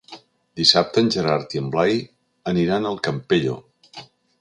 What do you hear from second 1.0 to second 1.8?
en Gerard i en